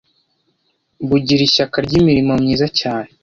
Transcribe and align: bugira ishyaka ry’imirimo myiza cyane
bugira 1.07 1.41
ishyaka 1.47 1.77
ry’imirimo 1.85 2.33
myiza 2.41 2.67
cyane 2.79 3.09